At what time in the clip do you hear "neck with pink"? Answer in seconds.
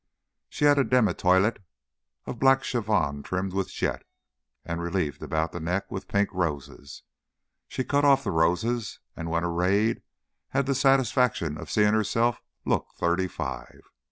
5.59-6.29